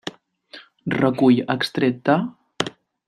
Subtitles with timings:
[1.03, 2.17] Recull extret de: